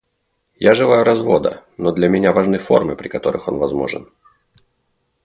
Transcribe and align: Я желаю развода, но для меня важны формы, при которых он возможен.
Я 0.55 0.73
желаю 0.73 1.03
развода, 1.03 1.63
но 1.77 1.91
для 1.91 2.09
меня 2.09 2.33
важны 2.33 2.57
формы, 2.57 2.95
при 2.95 3.07
которых 3.07 3.47
он 3.47 3.59
возможен. 3.59 4.09